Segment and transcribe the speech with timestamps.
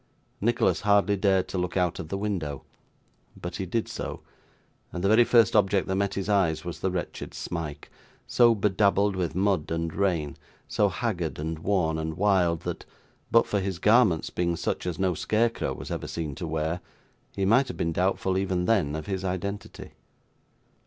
[0.41, 2.63] Nicholas hardly dared to look out of the window;
[3.39, 4.21] but he did so,
[4.91, 7.91] and the very first object that met his eyes was the wretched Smike:
[8.25, 10.37] so bedabbled with mud and rain,
[10.67, 12.83] so haggard and worn, and wild, that,
[13.29, 16.79] but for his garments being such as no scarecrow was ever seen to wear,
[17.35, 19.91] he might have been doubtful, even then, of his identity.